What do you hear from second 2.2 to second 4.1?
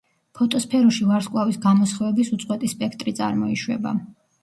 უწყვეტი სპექტრი წარმოიშვება.